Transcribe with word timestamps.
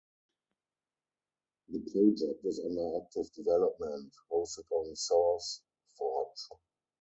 The 1.69 1.77
project 1.81 2.43
is 2.45 2.59
under 2.65 2.97
active 3.05 3.31
development, 3.35 4.11
hosted 4.31 4.65
on 4.71 4.95
SourceForge. 4.95 6.57